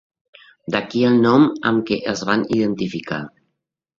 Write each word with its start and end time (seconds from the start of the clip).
D'aquí 0.75 1.03
el 1.09 1.19
nom 1.25 1.45
amb 1.71 1.85
què 1.91 1.99
es 2.13 2.25
van 2.31 2.45
identificar. 2.57 3.23